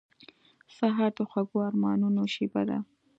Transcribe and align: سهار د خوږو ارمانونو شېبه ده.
سهار 0.77 1.11
د 1.17 1.19
خوږو 1.29 1.57
ارمانونو 1.69 2.21
شېبه 2.35 2.61
ده. 2.69 2.77